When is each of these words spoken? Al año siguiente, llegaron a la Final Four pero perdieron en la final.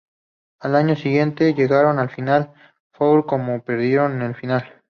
Al 0.59 0.75
año 0.75 0.95
siguiente, 0.95 1.53
llegaron 1.53 1.99
a 1.99 2.05
la 2.05 2.09
Final 2.09 2.51
Four 2.91 3.23
pero 3.27 3.63
perdieron 3.63 4.13
en 4.13 4.29
la 4.29 4.33
final. 4.33 4.73